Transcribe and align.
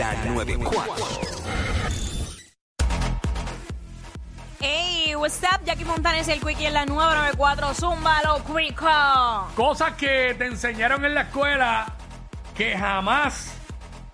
la 0.00 0.14
94. 0.24 0.94
Hey, 4.60 5.14
what's 5.14 5.42
up? 5.42 5.60
Jackie 5.66 5.84
Montanes 5.84 6.26
el 6.28 6.40
Quickie 6.40 6.68
en 6.68 6.72
la 6.72 6.86
994 6.86 7.74
Zumba 7.74 8.22
lo 8.24 8.42
Quico. 8.42 8.88
Cosas 9.54 9.92
que 9.96 10.34
te 10.38 10.46
enseñaron 10.46 11.04
en 11.04 11.14
la 11.14 11.20
escuela 11.22 11.92
que 12.56 12.78
jamás 12.78 13.52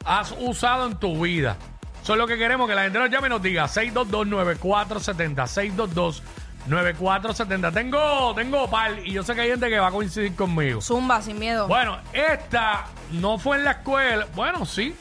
has 0.04 0.34
usado 0.40 0.88
en 0.88 0.96
tu 0.96 1.22
vida. 1.22 1.56
Eso 2.02 2.14
es 2.14 2.18
lo 2.18 2.26
que 2.26 2.36
queremos, 2.36 2.68
que 2.68 2.74
la 2.74 2.82
gente 2.82 2.98
nos 2.98 3.08
llame 3.08 3.28
y 3.28 3.30
nos 3.30 3.42
diga 3.42 3.66
622-9470, 3.66 6.20
622-9470. 6.68 7.72
Tengo, 7.72 8.34
tengo 8.34 8.68
par 8.68 9.06
y 9.06 9.12
yo 9.12 9.22
sé 9.22 9.36
que 9.36 9.42
hay 9.42 9.50
gente 9.50 9.68
que 9.68 9.78
va 9.78 9.86
a 9.86 9.92
coincidir 9.92 10.34
conmigo. 10.34 10.80
Zumba, 10.80 11.22
sin 11.22 11.38
miedo. 11.38 11.68
Bueno, 11.68 11.96
esta 12.12 12.86
no 13.12 13.38
fue 13.38 13.58
en 13.58 13.64
la 13.64 13.70
escuela. 13.70 14.26
Bueno, 14.34 14.66
sí, 14.66 14.92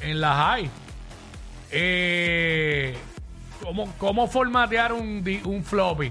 en 0.00 0.20
la 0.20 0.34
high. 0.34 0.70
Eh, 1.70 2.96
¿cómo, 3.62 3.92
¿Cómo 3.98 4.26
formatear 4.28 4.92
un, 4.92 5.22
di- 5.22 5.42
un 5.44 5.64
floppy? 5.64 6.10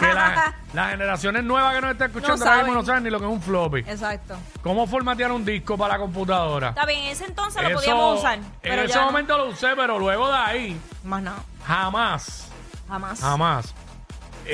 Que 0.00 0.06
la- 0.14 0.54
las 0.74 0.90
generaciones 0.90 1.44
nuevas 1.44 1.74
que 1.74 1.80
nos 1.80 1.92
están 1.92 2.08
escuchando 2.08 2.44
ahora 2.44 2.58
mismo 2.62 2.74
no 2.74 2.84
saben 2.84 3.04
ni 3.04 3.10
lo 3.10 3.18
que 3.18 3.24
es 3.26 3.30
un 3.32 3.40
floppy. 3.42 3.78
Exacto. 3.80 4.36
¿Cómo 4.62 4.86
formatear 4.86 5.32
un 5.32 5.44
disco 5.44 5.76
para 5.78 5.94
la 5.94 5.98
computadora? 6.00 6.70
Está 6.70 6.84
bien, 6.86 7.00
en 7.04 7.12
ese 7.12 7.24
entonces 7.26 7.62
lo 7.62 7.72
podíamos 7.74 8.18
usar. 8.18 8.34
en 8.38 8.44
Pero 8.62 8.82
ese 8.82 8.94
ya 8.94 9.00
no. 9.00 9.06
momento 9.06 9.36
lo 9.38 9.46
usé, 9.48 9.68
pero 9.76 9.98
luego 9.98 10.28
de 10.30 10.36
ahí, 10.38 10.80
Más 11.04 11.22
no, 11.22 11.34
jamás, 11.66 12.48
jamás. 12.86 13.20
jamás. 13.20 13.74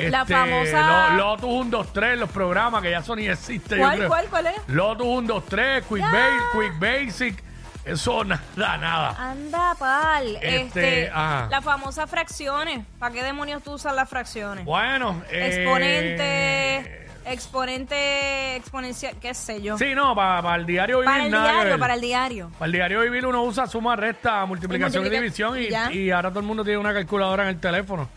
La 0.09 0.21
Este, 0.21 0.33
famosa- 0.33 1.09
lo- 1.11 1.17
Lotus 1.17 1.49
1, 1.49 1.69
2, 1.69 1.93
3, 1.93 2.19
los 2.19 2.29
programas 2.29 2.81
que 2.81 2.91
ya 2.91 3.01
son 3.01 3.17
ni 3.19 3.27
existen. 3.27 3.77
yo 3.77 3.83
¿Cuál, 3.85 3.97
creo. 3.97 4.07
cuál, 4.09 4.25
cuál 4.27 4.45
es? 4.47 4.55
Lotus 4.67 5.07
1, 5.07 5.27
2, 5.27 5.45
3, 5.45 5.83
Quick. 5.85 6.01
Ba- 6.01 6.51
Quick 6.53 6.79
Basic. 6.79 7.43
Eso 7.85 8.23
nada, 8.23 8.77
nada. 8.77 9.15
Anda, 9.17 9.75
pal. 9.77 10.35
Este, 10.41 10.55
Este, 10.63 11.09
ajá. 11.13 11.47
las 11.51 11.63
famosas 11.63 12.09
fracciones. 12.09 12.83
¿Para 12.97 13.13
qué 13.13 13.23
demonios 13.23 13.61
tú 13.63 13.73
usas 13.73 13.93
las 13.95 14.09
fracciones? 14.09 14.65
Bueno, 14.65 15.21
eh, 15.29 15.47
Exponente, 15.47 17.05
exponente, 17.25 18.55
exponencial, 18.55 19.15
qué 19.21 19.33
sé 19.33 19.61
yo. 19.61 19.77
Sí, 19.77 19.93
no, 19.95 20.15
para 20.15 20.55
el 20.55 20.65
diario 20.65 20.97
vivir 20.99 21.11
para 21.11 21.25
el 21.25 21.31
nada 21.31 21.45
que 21.45 21.51
diario, 21.53 21.71
ver. 21.73 21.79
para 21.79 21.93
el 21.93 22.01
diario. 22.01 22.51
Para 22.57 22.65
el 22.65 22.71
diario 22.71 23.01
vivir 23.01 23.25
uno 23.25 23.43
usa 23.43 23.67
suma, 23.67 23.95
resta, 23.95 24.45
multiplicación 24.45 25.03
y, 25.03 25.09
multiplica- 25.09 25.21
división 25.21 25.59
y, 25.59 25.69
ya. 25.69 25.91
y 25.91 26.11
ahora 26.11 26.29
todo 26.29 26.39
el 26.39 26.45
mundo 26.45 26.63
tiene 26.63 26.79
una 26.79 26.93
calculadora 26.93 27.43
en 27.43 27.49
el 27.49 27.59
teléfono. 27.59 28.09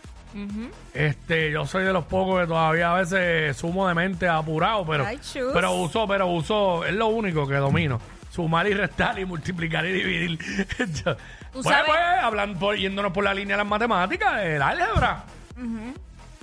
Este, 0.95 1.51
yo 1.51 1.67
soy 1.67 1.85
de 1.85 1.93
los 1.93 2.05
pocos 2.05 2.41
que 2.41 2.47
todavía 2.47 2.93
a 2.93 2.97
veces 2.97 3.57
sumo 3.57 3.89
de 3.89 3.95
mente 3.95 4.29
apurado, 4.29 4.85
pero, 4.87 5.07
pero 5.53 5.73
uso, 5.73 6.07
pero 6.07 6.27
uso, 6.27 6.85
es 6.85 6.93
lo 6.95 7.07
único 7.09 7.47
que 7.47 7.55
domino. 7.55 8.01
Sumar 8.31 8.67
y 8.69 8.75
restar 8.75 9.19
y 9.19 9.25
multiplicar 9.25 9.85
y 9.87 9.93
dividir. 9.93 10.39
Tú 10.77 11.63
pues, 11.63 11.65
sabes- 11.65 11.87
pues, 11.87 11.99
hablando 12.23 12.59
por- 12.59 12.77
yéndonos 12.77 13.13
por 13.13 13.25
la 13.25 13.35
línea 13.35 13.57
de 13.57 13.63
las 13.63 13.71
matemáticas, 13.71 14.43
el 14.43 14.63
álgebra. 14.63 15.25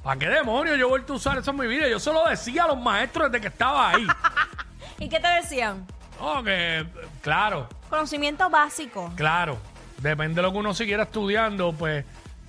¿Para 0.04 0.20
qué 0.20 0.30
demonios 0.30 0.78
yo 0.78 0.86
he 0.88 0.90
vuelto 0.90 1.14
a 1.14 1.16
usar 1.16 1.38
eso 1.38 1.52
en 1.52 1.58
mi 1.58 1.68
vida? 1.68 1.88
Yo 1.88 2.00
solo 2.00 2.24
decía 2.28 2.64
a 2.66 2.68
los 2.68 2.78
maestros 2.80 3.32
desde 3.32 3.42
que 3.42 3.48
estaba 3.48 3.92
ahí. 3.92 4.06
¿Y 5.00 5.10
qué 5.10 5.20
te 5.20 5.28
decían? 5.28 5.86
no, 6.20 6.44
que, 6.44 6.86
claro, 7.22 7.68
Conocimiento 7.90 8.50
básico. 8.50 9.12
Claro, 9.16 9.58
depende 10.00 10.36
de 10.36 10.42
lo 10.42 10.52
que 10.52 10.58
uno 10.58 10.74
siguiera 10.74 11.04
estudiando, 11.04 11.72
pues 11.74 12.04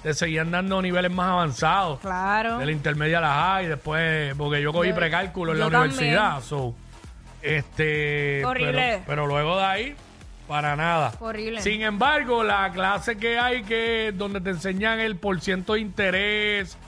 te 0.07 0.15
seguían 0.15 0.53
dando 0.53 0.81
niveles 0.81 1.11
más 1.11 1.33
avanzados. 1.33 1.99
Claro. 1.99 2.59
De 2.59 2.67
la 2.67 2.71
intermedia 2.71 3.19
a 3.19 3.23
la 3.23 3.35
high, 3.35 3.67
después, 3.67 4.37
porque 4.37 4.63
yo 4.63 4.73
cogí 4.73 4.91
Yo- 4.91 4.95
precálculo 4.95 5.51
en 5.53 5.59
la 5.59 5.67
universidad. 5.67 6.41
so, 6.43 6.77
este, 7.43 8.45
Horrible. 8.45 8.73
Pero, 8.73 9.03
pero 9.05 9.27
luego 9.27 9.57
de 9.59 9.65
ahí, 9.65 9.97
para 10.47 10.77
nada. 10.77 11.13
Horrible. 11.19 11.61
Sin 11.61 11.83
embargo, 11.83 12.45
la 12.45 12.71
clase 12.71 13.19
que 13.19 13.37
hay 13.37 13.65
que 13.65 14.13
donde 14.15 14.41
te 14.41 14.51
enseñan 14.51 15.01
el 15.01 15.17
por 15.17 15.41
ciento 15.41 15.73
de 15.73 15.81
interés 15.81 16.79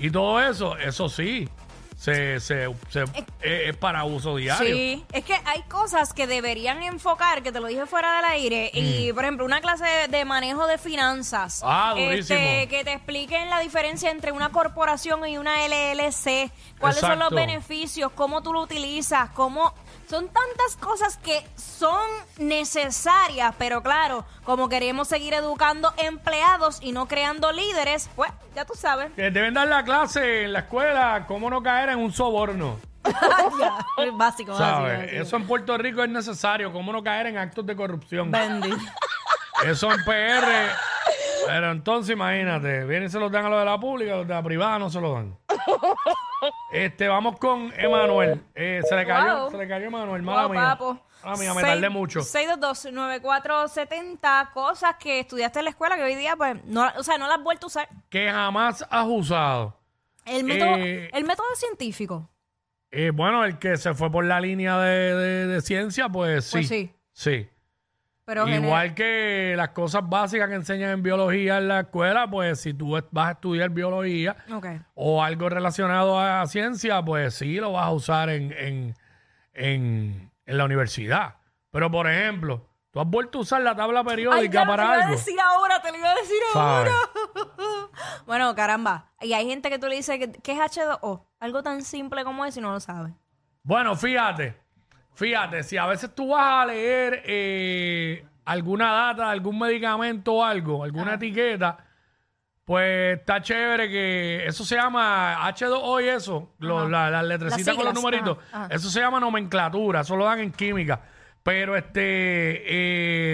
y 0.00 0.10
todo 0.10 0.40
eso, 0.42 0.76
eso 0.76 1.08
sí, 1.08 1.48
se, 1.96 2.38
se, 2.40 2.68
se- 2.90 3.02
es, 3.04 3.24
es 3.40 3.76
para 3.76 4.04
uso 4.04 4.36
diario. 4.36 4.74
Sí, 4.76 5.04
es 5.12 5.24
que 5.24 5.34
hay 5.46 5.62
cosas 5.62 6.12
que 6.12 6.26
deberían 6.26 6.82
enfocar, 6.82 7.42
que 7.42 7.50
te 7.52 7.58
lo 7.60 7.66
dije 7.68 7.86
fuera 7.86 8.16
del 8.16 8.24
aire, 8.26 8.70
y 8.74 9.12
por 9.14 9.24
ejemplo, 9.24 9.44
una 9.46 9.60
clase 9.62 9.84
de, 9.86 10.08
de 10.08 10.24
manejo 10.26 10.66
de 10.66 10.76
finanzas, 10.78 11.62
Mm. 11.62 11.66
Ah, 11.68 11.94
durísimo. 11.96 12.38
este, 12.38 12.68
que 12.68 12.84
te 12.84 12.92
expliquen 12.92 13.48
la 13.50 13.60
diferencia 13.60 14.10
entre 14.10 14.30
una 14.32 14.50
corporación 14.50 15.26
y 15.26 15.38
una 15.38 15.66
LLC, 15.66 16.50
cuáles 16.78 17.00
son 17.00 17.18
los 17.18 17.32
Exacto. 17.32 17.34
beneficios, 17.36 18.12
cómo 18.14 18.42
tú 18.42 18.52
lo 18.52 18.60
utilizas, 18.60 19.30
cómo... 19.30 19.72
Son 20.08 20.28
tantas 20.28 20.76
cosas 20.78 21.16
que 21.18 21.44
son 21.56 22.08
necesarias, 22.38 23.52
pero 23.58 23.82
claro, 23.82 24.24
como 24.44 24.68
queremos 24.68 25.08
seguir 25.08 25.34
educando 25.34 25.92
empleados 25.96 26.78
y 26.80 26.92
no 26.92 27.08
creando 27.08 27.50
líderes, 27.50 28.08
pues 28.14 28.30
ya 28.54 28.64
tú 28.64 28.74
sabes. 28.76 29.10
Que 29.16 29.32
deben 29.32 29.54
dar 29.54 29.66
la 29.66 29.84
clase 29.84 30.44
en 30.44 30.52
la 30.52 30.60
escuela, 30.60 31.24
cómo 31.26 31.50
no 31.50 31.60
caer 31.60 31.88
en 31.88 31.98
un 31.98 32.12
soborno. 32.12 32.78
Ya, 33.58 33.78
básico, 34.12 34.56
¿Sabes? 34.56 34.98
básico. 34.98 35.22
Eso 35.22 35.36
en 35.36 35.46
Puerto 35.46 35.78
Rico 35.78 36.02
es 36.02 36.10
necesario, 36.10 36.72
cómo 36.72 36.92
no 36.92 37.02
caer 37.02 37.26
en 37.26 37.38
actos 37.38 37.64
de 37.64 37.74
corrupción. 37.74 38.30
Bendito. 38.30 38.76
Eso 39.64 39.90
en 39.92 40.04
PR. 40.04 40.70
Pero 41.46 41.70
entonces 41.70 42.12
imagínate, 42.12 42.84
vienen 42.84 43.08
y 43.08 43.10
se 43.10 43.18
los 43.18 43.30
dan 43.30 43.46
a 43.46 43.48
los 43.48 43.58
de 43.60 43.64
la 43.64 43.78
pública, 43.78 44.16
los 44.16 44.28
de 44.28 44.34
la 44.34 44.42
privada 44.42 44.78
no 44.78 44.90
se 44.90 45.00
los 45.00 45.14
dan. 45.14 45.36
Este, 46.72 47.08
vamos 47.08 47.38
con 47.38 47.72
Emanuel. 47.76 48.42
Eh, 48.54 48.80
se 48.88 48.94
le 48.96 49.04
cayó, 49.06 49.40
Wow. 49.42 49.50
se 49.50 49.56
le 49.58 49.68
cayó 49.68 49.86
Emanuel, 49.86 50.22
mala 50.22 50.42
Wow, 50.42 50.50
mía. 50.52 50.60
papo. 50.62 50.98
Mala 51.24 51.36
mía, 51.38 51.54
me 51.54 51.60
Seis- 51.62 51.72
tardé 51.72 51.88
mucho. 51.88 52.20
622-9470, 52.22 54.50
cosas 54.52 54.96
que 54.98 55.20
estudiaste 55.20 55.58
en 55.60 55.64
la 55.64 55.70
escuela 55.70 55.96
que 55.96 56.02
hoy 56.02 56.14
día, 56.14 56.36
pues, 56.36 56.62
no, 56.64 56.86
o 56.96 57.02
sea, 57.02 57.16
no 57.18 57.26
las 57.26 57.38
has 57.38 57.44
vuelto 57.44 57.66
a 57.66 57.68
usar. 57.68 57.88
Que 58.10 58.30
jamás 58.30 58.86
has 58.90 59.06
usado. 59.08 59.76
El 60.24 60.44
método, 60.44 60.76
Eh, 60.76 61.10
el 61.12 61.24
método 61.24 61.46
científico. 61.56 62.28
Eh, 62.90 63.10
bueno, 63.12 63.44
el 63.44 63.58
que 63.58 63.76
se 63.76 63.94
fue 63.94 64.10
por 64.10 64.24
la 64.24 64.40
línea 64.40 64.78
de, 64.78 65.14
de- 65.14 65.46
de 65.46 65.60
ciencia, 65.60 66.08
pues 66.08 66.44
sí. 66.46 66.52
Pues 66.52 66.68
sí. 66.68 66.92
Sí. 67.12 67.48
Pero 68.26 68.48
Igual 68.48 68.92
que 68.94 69.54
las 69.56 69.68
cosas 69.68 70.02
básicas 70.04 70.48
que 70.48 70.56
enseñan 70.56 70.90
en 70.90 71.02
biología 71.02 71.58
en 71.58 71.68
la 71.68 71.80
escuela, 71.80 72.28
pues 72.28 72.60
si 72.60 72.74
tú 72.74 73.00
vas 73.12 73.28
a 73.28 73.30
estudiar 73.30 73.70
biología 73.70 74.36
o 74.94 75.22
algo 75.22 75.48
relacionado 75.48 76.18
a 76.18 76.44
ciencia, 76.48 77.00
pues 77.04 77.34
sí 77.36 77.60
lo 77.60 77.70
vas 77.72 77.86
a 77.86 77.92
usar 77.92 78.28
en, 78.30 78.52
en, 78.52 78.94
en, 79.54 80.32
en 80.44 80.58
la 80.58 80.64
universidad. 80.64 81.36
Pero, 81.70 81.88
por 81.88 82.10
ejemplo, 82.10 82.68
tú 82.90 82.98
has 82.98 83.06
vuelto 83.06 83.38
a 83.38 83.42
usar 83.42 83.62
la 83.62 83.76
tabla 83.76 84.02
periódica 84.02 84.66
para 84.66 84.82
te 84.82 84.88
lo 84.88 84.94
iba 84.94 84.98
a 84.98 85.04
algo. 85.04 85.16
decir 85.16 85.40
ahora, 85.40 85.80
te 85.82 85.92
lo 85.92 85.98
iba 85.98 86.10
a 86.10 86.14
decir 86.16 86.36
¿Sabes? 86.52 86.92
ahora. 86.92 86.92
bueno, 88.26 88.54
caramba. 88.56 89.12
Y 89.20 89.34
hay 89.34 89.46
gente 89.48 89.70
que 89.70 89.78
tú 89.78 89.86
le 89.86 89.94
dices 89.94 90.18
que, 90.18 90.32
que 90.32 90.50
es 90.52 90.58
H2O. 90.58 91.26
Algo 91.38 91.62
tan 91.62 91.82
simple 91.82 92.24
como 92.24 92.44
eso 92.44 92.58
y 92.58 92.62
no 92.62 92.72
lo 92.72 92.80
sabe. 92.80 93.14
Bueno, 93.62 93.94
fíjate, 93.94 94.56
fíjate, 95.16 95.62
si 95.64 95.76
a 95.76 95.86
veces 95.86 96.14
tú 96.14 96.28
vas 96.28 96.62
a 96.62 96.66
leer 96.66 97.22
eh, 97.26 98.24
alguna 98.44 98.92
data, 98.92 99.28
algún 99.30 99.58
medicamento 99.58 100.34
o 100.34 100.44
algo, 100.44 100.84
alguna 100.84 101.14
etiqueta, 101.14 101.78
pues 102.64 103.18
está 103.18 103.40
chévere 103.40 103.88
que 103.88 104.46
eso 104.46 104.64
se 104.64 104.76
llama 104.76 105.36
H2O 105.48 106.04
y 106.04 106.08
eso, 106.08 106.52
lo- 106.58 106.88
la- 106.88 107.10
las 107.10 107.24
letrecitas 107.24 107.66
Las 107.66 107.76
con 107.76 107.84
los 107.84 107.94
siglas, 107.94 108.02
numeritos, 108.22 108.38
ajá, 108.52 108.64
ajá. 108.66 108.74
eso 108.74 108.90
se 108.90 109.00
llama 109.00 109.20
nomenclatura, 109.20 110.00
eso 110.00 110.16
lo 110.16 110.24
dan 110.24 110.40
en 110.40 110.52
química. 110.52 111.00
Pero 111.42 111.76
este, 111.76 112.02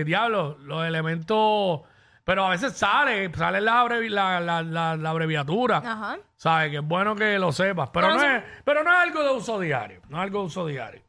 eh, 0.00 0.04
diablo, 0.04 0.58
los 0.60 0.84
elementos, 0.86 1.80
pero 2.24 2.44
a 2.44 2.50
veces 2.50 2.74
sale, 2.76 3.32
sale 3.34 3.62
la, 3.62 3.82
abrevi- 3.82 4.10
la, 4.10 4.38
la, 4.38 4.62
la- 4.62 4.96
la 4.96 5.10
abreviatura. 5.10 5.78
Ajá. 5.78 6.18
¿Sabes? 6.36 6.70
Que 6.70 6.76
es 6.76 6.84
bueno 6.84 7.16
que 7.16 7.38
lo 7.38 7.52
sepas. 7.52 7.88
Pero, 7.90 8.08
no 8.14 8.22
es, 8.22 8.42
pero 8.64 8.84
no 8.84 8.92
es 8.92 8.98
algo 8.98 9.22
de 9.22 9.30
uso 9.30 9.58
diario. 9.58 10.02
No 10.10 10.18
es 10.18 10.22
algo 10.24 10.40
de 10.40 10.44
uso 10.46 10.66
diario. 10.66 11.00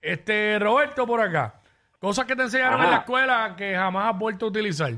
Este, 0.00 0.58
Roberto, 0.58 1.06
por 1.06 1.20
acá. 1.20 1.60
Cosas 1.98 2.24
que 2.26 2.36
te 2.36 2.42
enseñaron 2.42 2.82
en 2.84 2.90
la 2.90 2.96
escuela 2.98 3.54
que 3.56 3.74
jamás 3.74 4.12
has 4.12 4.18
vuelto 4.18 4.46
a 4.46 4.48
utilizar 4.50 4.92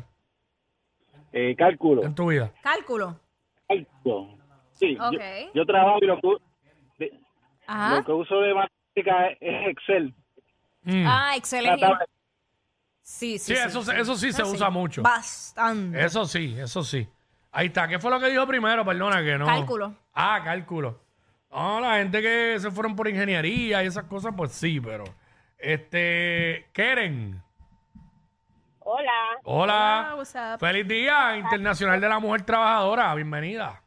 Eh, 1.33 1.55
cálculo. 1.57 2.05
en 2.05 2.15
tu 2.15 2.29
vida. 2.29 2.53
Cálculo. 2.63 3.19
Cálculo. 3.67 4.37
Sí, 4.73 4.97
yo- 4.97 5.09
Ok. 5.09 5.21
yo, 5.55 5.65
trabajo 5.67 5.99
y 6.03 6.07
lo 6.07 6.21
que, 6.21 6.29
de- 6.99 7.21
Ajá. 7.67 7.97
lo 7.97 8.05
que 8.05 8.13
uso 8.13 8.41
de 8.41 8.55
matemática 8.55 9.27
es, 9.29 9.39
es 9.41 9.69
Excel. 9.69 10.15
Mm. 10.83 11.07
Ah, 11.07 11.29
La 11.31 11.37
excelente. 11.37 11.81
tabla- 11.81 12.07
Sí, 13.03 13.39
sí, 13.39 13.55
Sí, 13.55 13.61
eso, 13.61 13.83
se- 13.83 13.99
eso 14.01 14.15
sí 14.15 14.33
se 14.33 14.43
Ah, 14.43 14.47
usa 14.47 14.71
mucho. 14.71 15.03
Bastante. 15.03 16.05
Eso 16.05 16.25
sí, 16.27 16.57
eso 16.59 16.83
sí. 16.85 17.09
Ahí 17.51 17.67
está. 17.67 17.89
¿Qué 17.89 17.99
fue 17.99 18.11
lo 18.11 18.21
que 18.21 18.29
dijo 18.31 18.47
primero? 18.47 18.85
Perdona 18.85 19.23
que 19.23 19.37
no. 19.37 19.47
Cálculo. 19.47 19.95
Ah, 20.15 20.41
cálculo. 20.45 21.01
No, 21.51 21.81
la 21.81 21.97
gente 21.99 22.23
que 22.23 22.57
se 22.61 22.71
fueron 22.71 22.95
por 22.95 23.09
ingeniería 23.09 23.83
y 23.83 23.87
esas 23.87 24.05
cosas, 24.05 24.33
pues 24.37 24.53
sí, 24.53 24.81
pero. 24.81 25.05
Este. 25.59 26.67
Keren. 26.73 27.43
Hola, 28.79 29.13
Ah, 29.45 30.17
Hola. 30.17 30.57
Feliz 30.59 30.89
Día 30.89 31.37
Internacional 31.37 32.01
de 32.01 32.09
la 32.09 32.19
Mujer 32.19 32.43
Trabajadora. 32.43 33.15
Bienvenida. 33.15 33.83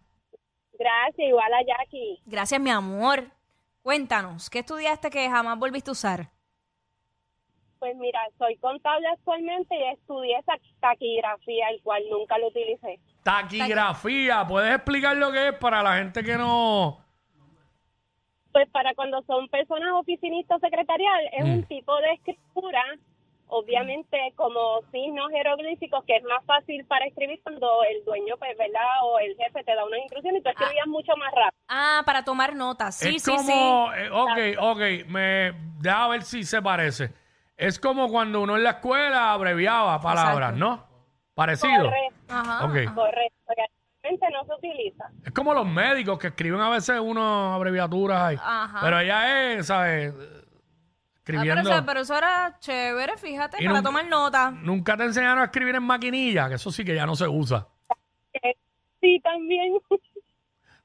gracias, 0.77 1.27
igual 1.27 1.51
a 1.53 1.61
Jackie. 1.65 2.21
Gracias, 2.25 2.59
mi 2.61 2.69
amor. 2.69 3.23
Cuéntanos, 3.81 4.49
¿qué 4.49 4.59
estudiaste 4.59 5.09
que 5.09 5.29
jamás 5.29 5.57
volviste 5.57 5.89
a 5.89 5.93
usar? 5.93 6.29
Pues 7.79 7.97
mira, 7.97 8.19
soy 8.37 8.55
contable 8.57 9.05
actualmente 9.09 9.75
y 9.75 9.93
estudié 9.93 10.37
esa 10.37 10.53
taquigrafía, 10.79 11.67
el 11.69 11.81
cual 11.81 12.01
nunca 12.09 12.37
lo 12.37 12.47
utilicé. 12.47 12.99
Taquigrafía, 13.23 14.45
¿puedes 14.47 14.73
explicar 14.73 15.17
lo 15.17 15.31
que 15.33 15.49
es 15.49 15.53
para 15.55 15.83
la 15.83 15.97
gente 15.97 16.23
que 16.23 16.37
no... 16.37 16.99
Pues 18.53 18.69
para 18.69 18.93
cuando 18.93 19.21
son 19.23 19.49
personas 19.49 19.89
oficinistas 19.93 20.61
secretarial, 20.61 21.21
es 21.33 21.43
Mm. 21.45 21.53
un 21.53 21.63
tipo 21.63 21.95
de 21.97 22.13
escritura, 22.13 22.81
obviamente 23.47 24.17
como 24.35 24.81
signos 24.91 25.29
jeroglíficos, 25.31 26.03
que 26.05 26.15
es 26.17 26.23
más 26.23 26.43
fácil 26.45 26.85
para 26.85 27.05
escribir 27.05 27.39
cuando 27.43 27.83
el 27.83 28.03
dueño, 28.05 28.35
pues, 28.37 28.57
¿verdad? 28.57 28.81
O 29.03 29.19
el 29.19 29.35
jefe 29.35 29.63
te 29.63 29.75
da 29.75 29.83
una 29.85 29.97
instrucción 29.99 30.35
y 30.35 30.41
tú 30.41 30.49
escribías 30.49 30.87
mucho 30.87 31.15
más 31.17 31.31
rápido. 31.33 31.59
Ah, 31.67 32.01
para 32.05 32.23
tomar 32.23 32.55
notas. 32.55 32.95
Sí, 32.97 33.15
es 33.17 33.23
sí, 33.23 33.31
como... 33.31 33.91
sí. 33.91 33.99
eh, 33.99 34.09
ok, 34.11 34.59
ok, 34.71 35.07
me... 35.09 35.53
Deja 35.81 36.07
ver 36.07 36.21
si 36.23 36.43
se 36.43 36.61
parece. 36.61 37.11
Es 37.57 37.79
como 37.79 38.07
cuando 38.09 38.41
uno 38.41 38.55
en 38.55 38.63
la 38.63 38.71
escuela 38.71 39.33
abreviaba 39.33 39.99
palabras, 39.99 40.53
Exacto. 40.53 40.57
¿no? 40.59 40.87
Parecido. 41.35 41.85
Correcto, 41.85 42.15
Ajá. 42.29 42.65
Ok. 42.65 42.95
correcto. 42.95 43.33
No 44.11 44.45
se 44.45 44.53
utiliza. 44.55 45.05
Es 45.25 45.31
como 45.31 45.53
los 45.53 45.65
médicos 45.65 46.19
que 46.19 46.27
escriben 46.27 46.59
a 46.61 46.69
veces 46.69 46.99
unas 46.99 47.55
abreviaturas 47.55 48.21
ahí. 48.21 48.37
Ajá. 48.41 48.79
Pero 48.81 48.99
ella 48.99 49.53
es, 49.53 49.67
¿sabes? 49.67 50.13
Ah, 50.13 50.39
Escribiendo. 51.17 51.63
pero, 51.63 51.75
eso, 51.75 51.85
pero 51.85 51.99
eso 52.01 52.17
era 52.17 52.57
chévere, 52.59 53.17
fíjate, 53.17 53.57
Y 53.59 53.65
para 53.65 53.77
nunca- 53.77 53.89
tomar 53.89 54.05
notas. 54.07 54.53
Nunca 54.55 54.97
te 54.97 55.03
enseñaron 55.05 55.39
a 55.39 55.45
escribir 55.45 55.75
en 55.75 55.83
maquinilla, 55.83 56.49
que 56.49 56.55
eso 56.55 56.69
sí 56.71 56.83
que 56.83 56.95
ya 56.95 57.05
no 57.05 57.15
se 57.15 57.27
usa. 57.27 57.67
Eh, 58.33 58.55
Sí, 58.99 59.19
también. 59.21 59.73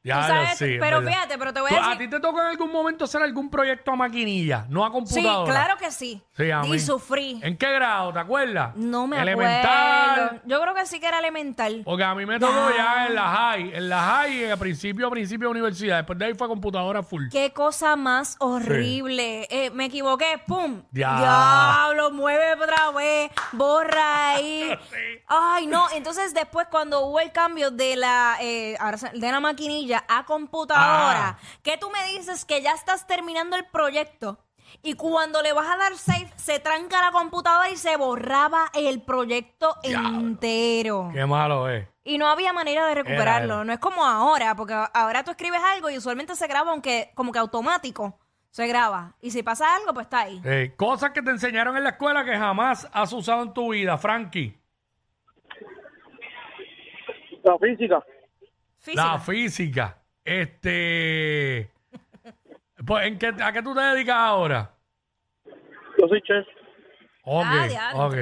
Ya, 0.05 0.21
Tú 0.21 0.27
sabes, 0.29 0.59
sí, 0.59 0.77
pero 0.79 0.99
verdad. 1.01 1.13
fíjate, 1.13 1.39
pero 1.39 1.53
te 1.53 1.61
voy 1.61 1.71
¿Tú- 1.71 1.77
a 1.77 1.79
¿A 1.79 1.91
decir. 1.91 1.99
ti 1.99 2.09
te 2.09 2.21
tocó 2.21 2.41
en 2.41 2.47
algún 2.47 2.71
momento 2.73 3.05
hacer 3.05 3.21
algún 3.23 3.51
proyecto 3.51 3.91
a 3.91 3.97
maquinilla, 3.97 4.65
no 4.69 4.85
a 4.85 4.89
Sí, 4.89 4.93
computadora? 4.93 5.53
claro 5.53 5.77
que 5.77 5.91
sí. 5.91 6.23
Sí, 6.37 6.51
a 6.53 6.63
y 6.65 6.79
sufrí. 6.79 7.41
¿En 7.43 7.57
qué 7.59 7.73
grado? 7.73 8.13
¿Te 8.13 8.21
acuerdas? 8.21 8.77
No 8.77 9.07
me 9.09 9.21
Elemental. 9.21 10.11
acuerdo. 10.21 10.41
Yo 10.47 10.61
creo 10.63 10.75
que 10.75 10.87
sí 10.87 11.01
que 11.01 11.07
era 11.09 11.19
elemental. 11.19 11.83
Porque 11.85 12.05
a 12.05 12.15
mí 12.15 12.25
me 12.27 12.39
tocó 12.39 12.53
Ya. 12.71 12.77
ya 12.77 13.07
en 13.09 13.15
la 13.17 13.29
high, 13.29 13.75
en 13.75 13.89
la 13.89 14.01
high, 14.03 14.45
el 14.45 14.59
principio, 14.59 15.11
principio 15.11 15.49
de 15.49 15.51
universidad. 15.51 15.97
Después 15.99 16.19
de 16.19 16.27
ahí 16.27 16.35
fue 16.35 16.47
computadora 16.47 17.03
full. 17.03 17.29
Qué 17.31 17.53
cosa 17.53 17.97
más 17.97 18.37
horrible. 18.39 19.47
Eh, 19.51 19.71
me 19.71 19.87
equivoqué, 19.87 20.41
¡pum! 20.47 20.83
Ya. 20.93 21.17
Diablo, 21.19 22.13
mueve 22.13 22.55
otra 22.55 22.93
vez, 22.93 23.31
borra 23.53 24.31
ahí. 24.35 24.71
Ay, 25.27 25.67
no. 25.67 25.87
Entonces, 25.93 26.33
después, 26.33 26.69
cuando 26.71 27.01
hubo 27.01 27.19
el 27.21 27.33
cambio 27.33 27.71
de 27.73 27.97
la, 27.97 28.37
eh, 28.41 28.79
de 29.15 29.33
la 29.33 29.41
maquinilla 29.41 29.88
a 29.97 30.25
computadora, 30.25 31.29
Ah. 31.31 31.39
que 31.63 31.77
tú 31.79 31.91
me 31.91 32.05
dices 32.13 32.45
que 32.45 32.61
ya 32.63 32.73
estás 32.73 33.07
terminando 33.07 33.57
el 33.57 33.65
proyecto. 33.67 34.39
Y 34.83 34.95
cuando 34.95 35.41
le 35.43 35.55
vas 35.55 35.67
a 35.69 35.77
dar 35.79 35.97
save, 35.97 36.31
se 36.37 36.59
tranca 36.61 37.01
la 37.01 37.11
computadora 37.11 37.71
y 37.71 37.77
se 37.77 37.97
borraba 37.97 38.67
el 38.75 39.01
proyecto 39.01 39.75
Diablo. 39.83 40.09
entero. 40.21 41.11
Qué 41.15 41.25
malo 41.25 41.69
es. 41.71 41.89
Y 42.05 42.19
no 42.19 42.27
había 42.29 42.53
manera 42.53 42.87
de 42.87 42.95
recuperarlo. 42.97 43.55
era. 43.55 43.65
No 43.65 43.73
es 43.73 43.79
como 43.79 44.05
ahora, 44.05 44.55
porque 44.55 44.75
ahora 44.93 45.25
tú 45.25 45.31
escribes 45.31 45.61
algo 45.73 45.89
y 45.89 45.97
usualmente 45.97 46.37
se 46.37 46.47
graba, 46.47 46.71
aunque 46.73 47.11
como 47.15 47.33
que 47.33 47.39
automático 47.39 48.19
se 48.51 48.67
graba. 48.67 49.15
Y 49.23 49.31
si 49.31 49.43
pasa 49.43 49.75
algo, 49.75 49.95
pues 49.95 50.05
está 50.07 50.21
ahí. 50.21 50.41
Eh, 50.45 50.75
cosas 50.77 51.11
que 51.13 51.23
te 51.23 51.31
enseñaron 51.31 51.75
en 51.77 51.85
la 51.85 51.91
escuela 51.91 52.25
que 52.25 52.37
jamás 52.37 52.87
has 52.93 53.13
usado 53.15 53.43
en 53.45 53.55
tu 53.55 53.73
vida, 53.73 53.97
Frankie. 53.97 54.55
La 57.43 57.57
física. 57.59 58.03
Física. 58.79 59.05
La 59.05 59.19
física. 59.19 59.99
Este. 60.25 61.71
Pues, 62.87 63.07
¿en 63.07 63.19
qué, 63.19 63.29
¿A 63.43 63.53
qué 63.53 63.63
tú 63.63 63.75
te 63.75 63.81
dedicas 63.81 64.17
ahora? 64.17 64.75
Yo 65.99 66.07
soy 66.09 66.23
chef. 66.23 66.47
Ok, 67.25 67.45
Ah, 67.47 67.93
ok. 67.95 68.17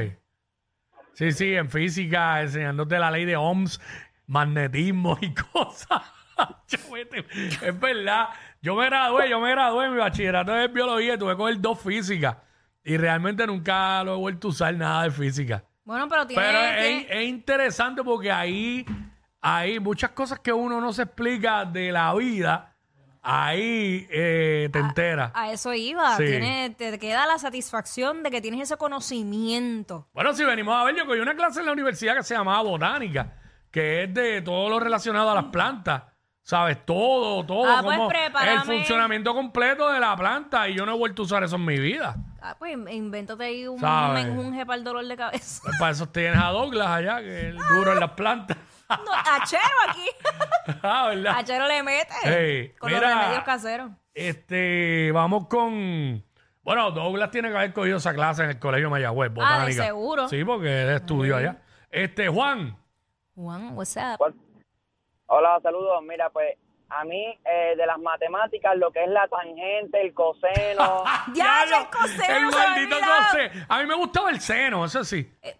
Sí, 1.12 1.32
sí, 1.32 1.55
en 1.55 1.70
física, 1.70 2.43
enseñándote 2.43 2.99
la 2.99 3.11
ley 3.11 3.25
de 3.25 3.37
Ohms, 3.37 3.81
magnetismo 4.26 5.17
y 5.20 5.32
cosas. 5.53 6.03
Yo, 6.69 6.79
vete, 6.93 7.25
es 7.62 7.81
verdad. 7.81 8.29
Yo 8.61 8.75
me 8.75 8.87
gradué, 8.87 9.29
yo 9.31 9.41
me 9.41 9.50
gradué 9.50 9.87
en 9.87 9.93
mi 9.93 9.99
bachillerato 9.99 10.53
de 10.53 10.69
biología 10.69 11.14
y 11.14 11.19
tuve 11.19 11.32
que 11.32 11.37
coger 11.37 11.61
dos 11.61 11.81
físicas. 11.81 12.37
Y 12.85 12.97
realmente 12.99 13.47
nunca 13.47 14.05
lo 14.05 14.14
he 14.14 14.19
vuelto 14.19 14.49
a 14.49 14.50
usar 14.50 14.75
nada 14.75 15.05
de 15.05 15.11
física. 15.11 15.64
Bueno, 15.85 16.08
pero 16.08 16.26
tiene... 16.26 16.43
Pero 16.43 16.58
es, 16.58 17.06
es 17.08 17.23
interesante 17.29 18.03
porque 18.03 18.31
ahí 18.31 18.85
hay 19.48 19.78
muchas 19.78 20.10
cosas 20.10 20.40
que 20.40 20.52
uno 20.52 20.81
no 20.81 20.93
se 20.93 21.02
explica 21.02 21.64
de 21.64 21.93
la 21.93 22.12
vida. 22.14 22.75
Ahí 23.22 24.04
eh, 24.10 24.69
te 24.72 24.81
enteras. 24.81 25.31
A 25.34 25.52
eso 25.52 25.72
iba. 25.72 26.16
Sí. 26.16 26.25
Tiene, 26.25 26.70
te 26.70 26.98
queda 26.98 27.28
la 27.28 27.38
satisfacción 27.38 28.25
de 28.25 28.32
que 28.32 28.40
tienes 28.40 28.62
ese 28.62 28.76
conocimiento. 28.76 30.08
Bueno, 30.12 30.34
si 30.34 30.43
venimos 30.43 30.75
a 30.75 30.82
ver, 30.82 30.96
yo 30.96 31.06
cogí 31.06 31.20
una 31.20 31.37
clase 31.37 31.60
en 31.60 31.66
la 31.66 31.72
universidad 31.72 32.16
que 32.16 32.25
se 32.25 32.34
llamaba 32.34 32.60
botánica, 32.62 33.34
que 33.70 34.02
es 34.02 34.14
de 34.14 34.43
todo 34.43 34.69
lo 34.69 34.81
relacionado 34.81 35.31
a 35.31 35.34
las 35.37 35.44
plantas. 35.44 36.02
¿Sabes? 36.43 36.84
Todo, 36.84 37.44
todo. 37.46 37.69
Ah, 37.69 37.82
pues 37.84 38.00
el 38.00 38.06
prepárame. 38.08 38.64
funcionamiento 38.78 39.32
completo 39.32 39.90
de 39.90 40.00
la 40.00 40.16
planta. 40.16 40.69
Y 40.69 40.75
yo 40.75 40.84
no 40.87 40.94
he 40.94 40.98
vuelto 40.98 41.22
a 41.22 41.25
usar 41.25 41.44
eso 41.44 41.54
en 41.54 41.64
mi 41.64 41.78
vida. 41.78 42.16
Ah, 42.40 42.56
pues 42.58 42.72
invéntate 42.72 43.44
ahí 43.44 43.66
un 43.69 43.81
menjunje 43.81 44.66
para 44.66 44.78
el 44.78 44.84
dolor 44.84 45.04
de 45.04 45.16
cabeza. 45.16 45.60
Pues 45.64 45.76
para 45.78 45.93
eso 45.93 46.08
tienes 46.08 46.40
a 46.40 46.50
Douglas 46.50 46.88
allá, 46.88 47.19
que 47.20 47.38
es 47.38 47.44
el 47.46 47.58
duro 47.58 47.93
en 47.93 48.00
las 48.00 48.10
plantas. 48.12 48.56
No, 48.88 49.12
achero 49.12 49.62
aquí. 49.88 50.08
ah, 50.82 51.08
¿verdad? 51.08 51.34
Achero 51.38 51.66
le 51.66 51.82
mete. 51.82 52.74
Con 52.78 52.90
mira. 52.92 53.00
los 53.00 53.10
remedios 53.20 53.44
caseros. 53.44 53.90
Este, 54.14 55.10
vamos 55.12 55.46
con. 55.48 56.24
Bueno, 56.62 56.90
Douglas 56.90 57.30
tiene 57.30 57.50
que 57.50 57.56
haber 57.56 57.72
cogido 57.72 57.98
esa 57.98 58.12
clase 58.14 58.42
en 58.44 58.50
el 58.50 58.58
colegio 58.58 58.90
Mayagüez, 58.90 59.32
botánica. 59.32 59.82
Ah, 59.82 59.86
seguro. 59.86 60.28
Sí, 60.28 60.44
porque 60.44 60.82
él 60.82 60.90
estudió 60.90 61.36
allá. 61.36 61.58
Este, 61.90 62.28
Juan. 62.28 62.76
Juan, 63.34 63.76
what's 63.76 63.96
up? 63.96 64.34
Hola, 65.26 65.58
saludos. 65.62 66.02
Mira, 66.02 66.30
pues 66.30 66.56
a 66.88 67.04
mí 67.04 67.38
eh, 67.44 67.74
de 67.76 67.86
las 67.86 67.98
matemáticas, 67.98 68.76
lo 68.76 68.90
que 68.90 69.02
es 69.04 69.10
la 69.10 69.26
tangente, 69.28 70.00
el 70.00 70.14
coseno, 70.14 71.04
Ya, 71.34 71.64
lo- 71.70 71.80
el 71.80 71.86
coseno, 71.90 72.36
El 72.36 72.46
maldito 72.46 72.96
coseno. 72.98 73.66
A 73.68 73.78
mí 73.80 73.86
me 73.86 73.94
gustaba 73.94 74.30
el 74.30 74.40
seno, 74.40 74.84
eso 74.84 75.04
sí. 75.04 75.30
Eh, 75.42 75.56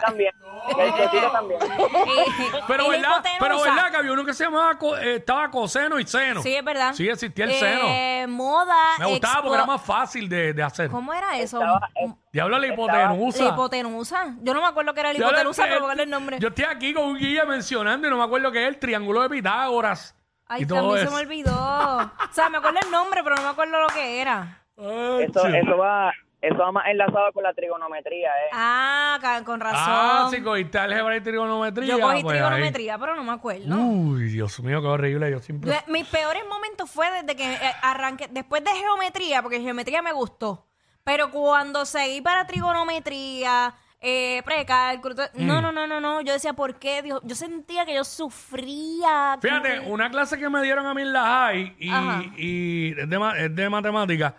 también, 0.00 0.32
el 0.78 1.30
también. 1.32 1.60
pero 2.68 2.88
verdad, 2.88 3.10
hipotenusa. 3.10 3.38
pero 3.40 3.60
verdad 3.62 3.90
que 3.90 3.96
había 3.98 4.12
uno 4.12 4.24
que 4.24 4.34
se 4.34 4.44
llamaba, 4.44 4.78
co- 4.78 4.96
eh, 4.96 5.16
estaba 5.16 5.50
coseno 5.50 5.98
y 5.98 6.06
seno. 6.06 6.42
Sí, 6.42 6.54
es 6.54 6.64
verdad. 6.64 6.94
Sí, 6.94 7.08
existía 7.08 7.44
el 7.44 7.50
Eh, 7.50 7.58
seno. 7.60 8.32
Moda. 8.32 8.98
Me 8.98 9.06
gustaba 9.06 9.42
porque 9.42 9.56
era 9.56 9.66
más 9.66 9.82
fácil 9.82 10.28
de, 10.28 10.52
de 10.54 10.62
hacer. 10.62 10.88
¿Cómo 10.90 11.12
era 11.12 11.36
eso? 11.38 11.58
Estaba- 11.60 11.90
eh, 11.94 12.12
Diablo 12.32 12.58
la 12.58 12.66
La 12.66 12.72
hipotenusa. 12.72 13.44
hipotenusa. 13.48 14.34
Yo 14.40 14.54
no 14.54 14.60
me 14.62 14.66
acuerdo 14.68 14.94
que 14.94 15.00
era 15.00 15.10
la 15.12 15.18
Diablo, 15.18 15.32
hipotenusa, 15.36 15.62
el- 15.64 15.68
pero 15.68 15.80
me 15.80 15.86
acuerdo 15.86 16.02
el 16.04 16.10
nombre. 16.10 16.38
Yo 16.38 16.48
estoy 16.48 16.64
aquí 16.64 16.94
con 16.94 17.04
un 17.04 17.18
guía 17.18 17.44
mencionando 17.44 18.06
y 18.06 18.10
no 18.10 18.16
me 18.16 18.24
acuerdo 18.24 18.50
qué 18.50 18.62
es 18.62 18.68
el 18.68 18.78
triángulo 18.78 19.22
de 19.22 19.28
Pitágoras. 19.28 20.14
Ay, 20.48 20.60
y 20.60 20.64
a 20.64 20.66
mí 20.66 20.68
todo 20.68 20.96
se 20.96 21.02
eso. 21.02 21.10
me 21.12 21.20
olvidó. 21.20 21.52
O 21.54 22.32
sea, 22.32 22.48
me 22.48 22.58
acuerdo 22.58 22.78
el 22.82 22.90
nombre, 22.90 23.22
pero 23.22 23.36
no 23.36 23.42
me 23.42 23.48
acuerdo 23.48 23.80
lo 23.80 23.86
que 23.88 24.20
era. 24.20 24.62
Ay, 24.78 25.24
Eso, 25.24 25.44
chico. 25.44 25.48
eso 25.48 25.76
va, 25.78 26.12
eso 26.42 26.58
va 26.58 26.72
más 26.72 26.86
enlazado 26.88 27.32
con 27.32 27.42
la 27.44 27.54
trigonometría, 27.54 28.28
eh. 28.28 28.50
Ah, 28.52 29.16
ca- 29.22 29.42
con 29.44 29.60
razón. 29.60 29.78
Ah, 29.80 30.28
si 30.30 30.42
cogiste 30.42 30.76
álgebra 30.78 31.16
y 31.16 31.20
trigonometría. 31.22 31.86
Yo 31.96 32.00
cogí 32.00 32.22
pues 32.22 32.34
ahí. 32.34 32.40
trigonometría, 32.42 32.98
pero 32.98 33.14
no 33.16 33.24
me 33.24 33.32
acuerdo. 33.32 33.76
Uy, 33.76 34.24
Dios 34.24 34.60
mío, 34.60 34.82
qué 34.82 34.88
horrible. 34.88 35.30
Yo 35.30 35.38
siempre. 35.38 35.70
Yo- 35.72 35.92
mis 35.92 36.06
peores 36.08 36.42
momentos 36.48 36.90
fue 36.90 37.10
desde 37.12 37.34
que 37.36 37.50
eh, 37.54 37.72
arranqué, 37.82 38.28
después 38.30 38.62
de 38.64 38.70
geometría, 38.72 39.40
porque 39.40 39.60
geometría 39.60 40.02
me 40.02 40.12
gustó. 40.12 40.66
Pero 41.04 41.30
cuando 41.30 41.84
seguí 41.84 42.20
para 42.20 42.46
trigonometría, 42.46 43.74
eh, 44.00 44.42
precálculo, 44.44 45.14
todo- 45.14 45.28
Mm. 45.34 45.46
no, 45.46 45.60
no, 45.62 45.72
no, 45.72 45.86
no, 45.86 46.00
no. 46.00 46.20
Yo 46.22 46.32
decía, 46.32 46.52
¿por 46.54 46.76
qué? 46.76 47.02
Dios? 47.02 47.20
Yo 47.24 47.34
sentía 47.36 47.84
que 47.86 47.94
yo 47.94 48.04
sufría. 48.04 49.38
Fíjate, 49.40 49.80
que- 49.80 49.80
una 49.90 50.10
clase 50.10 50.38
que 50.38 50.48
me 50.48 50.62
dieron 50.62 50.86
a 50.86 50.94
mí 50.94 51.02
en 51.02 51.12
la 51.12 51.22
high 51.24 51.76
y, 51.78 51.90
Ajá. 51.90 52.22
y 52.36 52.98
es, 53.00 53.08
de, 53.08 53.18
ma- 53.18 53.38
es 53.38 53.54
de 53.54 53.68
matemática 53.68 54.34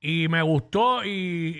y 0.00 0.28
me 0.28 0.42
gustó 0.42 1.04
y, 1.04 1.08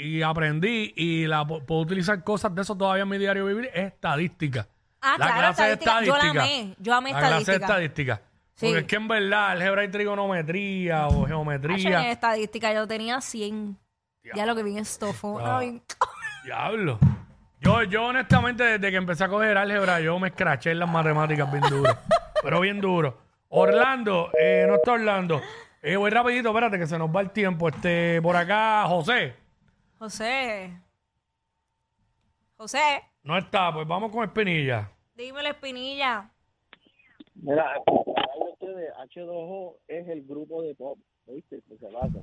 y 0.00 0.22
aprendí 0.22 0.92
y 0.96 1.26
la 1.26 1.42
pu- 1.42 1.64
puedo 1.64 1.80
utilizar 1.80 2.22
cosas 2.22 2.54
de 2.54 2.62
eso 2.62 2.76
todavía 2.76 3.02
en 3.02 3.08
mi 3.08 3.18
diario 3.18 3.44
vivir 3.46 3.70
es 3.74 3.86
estadística. 3.92 4.68
Ah, 5.00 5.16
la 5.18 5.26
claro, 5.26 5.40
clase 5.40 5.62
de 5.64 5.72
estadística. 5.74 6.18
Yo 6.18 6.34
la 6.34 6.42
amé. 6.42 6.74
Yo 6.78 6.94
amé 6.94 7.12
la 7.12 7.18
clase 7.18 7.34
de 7.52 7.56
estadística. 7.58 8.14
estadística. 8.14 8.22
Sí. 8.54 8.66
Porque 8.66 8.78
es 8.80 8.84
que 8.86 8.96
en 8.96 9.08
verdad 9.08 9.50
álgebra 9.52 9.84
y 9.84 9.88
trigonometría 9.88 11.06
o 11.08 11.22
en 11.22 11.26
geometría. 11.28 12.10
estadística 12.10 12.72
yo 12.72 12.86
tenía 12.88 13.20
100. 13.20 13.76
Ya 14.34 14.44
lo 14.46 14.54
que 14.56 14.62
vi 14.62 14.76
en 14.76 14.84
Diablo. 16.44 16.98
Yo, 17.60 17.82
yo 17.84 18.04
honestamente 18.06 18.62
desde 18.64 18.90
que 18.90 18.96
empecé 18.96 19.24
a 19.24 19.28
coger 19.28 19.56
álgebra 19.56 20.00
yo 20.00 20.18
me 20.18 20.28
escraché 20.28 20.70
en 20.72 20.78
las 20.78 20.88
matemáticas 20.90 21.50
bien 21.50 21.64
duro. 21.68 21.96
pero 22.42 22.60
bien 22.60 22.80
duro. 22.80 23.18
Orlando, 23.48 24.30
eh, 24.38 24.64
no 24.68 24.74
está 24.76 24.92
Orlando. 24.92 25.40
Eh, 25.82 25.96
voy 25.96 26.10
rapidito, 26.10 26.48
espérate 26.48 26.78
que 26.78 26.86
se 26.86 26.98
nos 26.98 27.08
va 27.14 27.20
el 27.20 27.30
tiempo. 27.30 27.68
Este, 27.68 28.20
por 28.22 28.34
acá, 28.36 28.84
José. 28.88 29.34
José. 29.98 30.76
José, 32.56 33.02
No 33.22 33.38
está, 33.38 33.72
pues 33.72 33.86
vamos 33.86 34.10
con 34.10 34.24
Espinilla. 34.24 34.90
dime 35.14 35.42
la 35.44 35.50
espinilla. 35.50 36.28
Mira, 37.36 37.80
ustedes, 37.86 38.92
H2O 38.94 39.76
es 39.86 40.08
el 40.08 40.24
grupo 40.26 40.62
de 40.62 40.74
pop, 40.74 40.98
¿oíste? 41.26 41.62
Que 41.68 41.76
se 41.78 41.86
basa. 41.86 42.18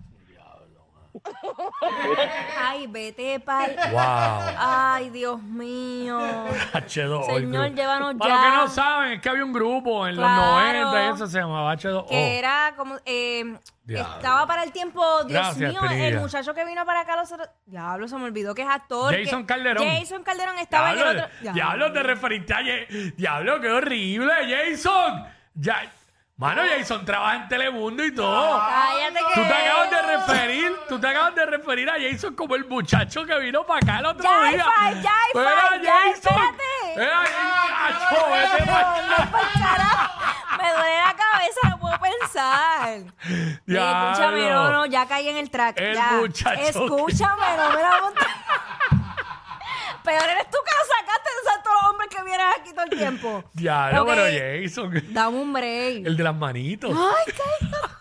Ay, 2.60 2.88
vete 2.88 3.39
pa'l... 3.39 3.75
Wow. 3.91 4.55
Ay, 4.57 5.10
Dios 5.10 5.41
mío. 5.41 6.19
H2O. 6.74 7.25
Señor, 7.25 7.63
grupo. 7.65 7.75
llévanos 7.75 8.15
Para 8.15 8.34
ya. 8.36 8.41
los 8.41 8.45
que 8.51 8.57
no 8.57 8.67
saben, 8.67 9.12
es 9.13 9.22
que 9.22 9.29
había 9.29 9.43
un 9.45 9.53
grupo 9.53 10.07
en 10.07 10.15
Claro. 10.15 10.41
los 10.41 10.91
90 10.91 11.05
y 11.05 11.13
eso 11.15 11.27
se 11.27 11.39
llamaba 11.39 11.74
H2O. 11.75 12.07
Que 12.07 12.38
era 12.39 12.74
como... 12.75 12.95
eh, 13.05 13.57
Diablo. 13.84 14.15
estaba 14.15 14.48
para 14.48 14.63
el 14.63 14.72
tiempo... 14.72 15.01
Dios 15.25 15.31
Gracias, 15.57 15.72
mío, 15.72 15.81
el 15.91 16.19
muchacho 16.19 16.53
que 16.53 16.65
vino 16.65 16.86
para 16.86 17.01
acá 17.01 17.15
los 17.15 17.31
otros... 17.31 17.50
Diablo, 17.65 18.07
se 18.07 18.15
me 18.17 18.24
olvidó 18.25 18.55
que 18.55 18.63
es 18.63 18.67
actor. 18.69 19.13
Jason 19.15 19.41
que- 19.41 19.48
Calderón. 19.53 19.88
Jason 19.88 20.24
Calderón 20.24 20.57
estaba 20.60 20.91
en 20.91 20.98
el 20.98 21.03
Diablo, 21.03 21.24
otro... 21.25 21.53
diablo, 21.53 21.91
te 21.93 22.03
referiste 22.03 22.53
a 22.53 22.62
Ye- 22.62 22.88
Diablo, 23.15 23.60
qué 23.62 23.69
horrible, 23.69 24.34
Jason. 24.50 25.25
Ya, 25.53 25.84
mano, 26.38 26.62
Jason 26.77 27.06
trabaja 27.06 27.36
en 27.36 27.48
Telemundo 27.48 28.04
y 28.04 28.13
todo. 28.13 28.60
Cállate 28.60 29.20
que... 29.20 29.34
Tú 29.42 29.48
te 29.48 29.54
acabas 29.54 29.89
de 29.89 30.01
referir, 30.01 30.80
tú 30.89 31.00
te 31.00 31.08
acabas 31.08 31.36
de 31.36 31.46
referir 31.46 31.89
a 31.89 31.94
Jason 32.00 32.36
como 32.36 32.56
el 32.56 32.65
muchacho 32.65 33.25
que 33.25 33.39
vino 33.39 33.65
para 33.65 33.80
acá 33.80 34.00
el 34.00 34.06
otro 34.06 34.24
Ya 34.24 34.50
día. 34.51 34.63
fa- 34.65 34.92
ya 34.92 35.13
fa- 35.34 35.77
ya, 35.82 35.94
Jason. 35.94 36.13
espérate. 36.13 36.63
Era 36.96 37.20
Jason, 37.25 38.32
vete 38.32 38.72
pa' 38.72 39.01
No, 39.01 39.18
no, 39.25 39.32
pa'l 39.32 39.48
carajo. 39.62 40.12
Me 40.58 40.72
duele 40.72 40.98
la 40.98 41.15
cabeza, 41.15 41.70
no 41.70 41.80
puedo 41.80 41.98
pensar. 42.00 43.00
Diablo. 43.65 44.12
escúchame, 44.12 44.50
no, 44.50 44.72
no, 44.72 44.86
ya 44.86 45.06
caí 45.08 45.27
en 45.30 45.38
el 45.38 45.50
track. 45.50 45.77
El 45.80 45.96
ya. 45.96 46.12
muchacho. 46.13 46.62
Escúchame, 46.62 47.58
no 47.58 47.70
me 47.72 47.82
la 47.82 48.01
montes. 48.01 48.27
Peor 50.04 50.24
eres 50.30 50.50
tú 50.51 50.58
que 50.63 50.72
lo 50.77 50.86
sacaste 50.96 51.30
de 51.30 51.63
todos 51.63 51.98
aquí 52.42 52.72
todo 52.74 52.84
el 52.86 52.89
tiempo. 52.98 53.44
Diablo, 53.54 54.01
Ok. 54.04 54.10
pero 54.10 54.24
Jason, 54.25 54.92
Dame 55.13 55.38
un 55.38 55.54
break. 55.54 56.06
el 56.06 56.18
de 56.18 56.24
las 56.24 56.36
manitos. 56.36 56.92
Ay, 56.92 57.34
cállate. 57.62 57.96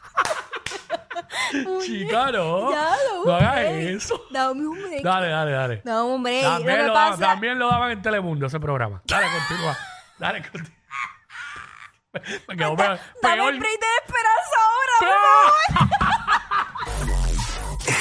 Chica, 1.86 2.32
no. 2.32 2.70
Ya, 2.72 2.82
dame 2.82 3.18
un 3.20 3.26
no 3.26 3.32
hagas 3.34 3.54
break. 3.54 3.96
eso. 3.96 4.26
Dame 4.30 4.66
un 4.66 4.82
break. 4.82 5.02
Dale, 5.02 5.28
dale, 5.28 5.52
dale. 5.52 5.82
Dame 5.84 6.02
un 6.02 6.22
break. 6.22 6.42
Lo 6.44 6.50
También 6.50 6.76
que 6.78 6.82
lo, 6.86 6.94
pasa... 6.94 7.16
también 7.18 7.58
lo 7.58 7.68
daban 7.68 7.90
en 7.92 8.02
Telemundo 8.02 8.46
ese 8.46 8.58
programa. 8.60 9.00
Dale, 9.06 9.26
continúa. 9.30 9.76
Dale, 10.18 10.42
continúa. 10.42 10.70
Me 12.48 12.56
quedó 12.56 12.76
peor. 12.76 12.98
Dame 13.22 13.36
peor. 13.36 13.52
el 13.54 13.60
break 13.60 13.80
de 13.80 13.86
esperanza 14.04 14.56
ahora, 14.64 14.92
por 15.00 15.08
favor. 15.88 16.04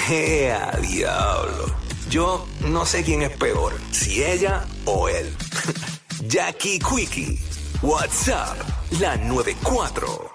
¡Ea, 0.09 0.71
diablo! 0.81 1.65
Yo 2.09 2.45
no 2.61 2.85
sé 2.85 3.03
quién 3.03 3.21
es 3.23 3.31
peor, 3.37 3.73
si 3.91 4.23
ella 4.23 4.65
o 4.85 5.09
él. 5.09 5.35
Jackie 6.27 6.79
Quickie, 6.79 7.37
WhatsApp, 7.81 8.57
la 8.99 9.17
94. 9.17 10.32